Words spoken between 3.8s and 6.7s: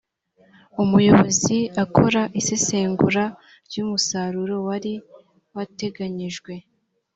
umusaruro wari wateganyijwe